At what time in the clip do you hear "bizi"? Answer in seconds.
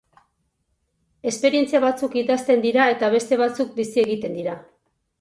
3.81-4.07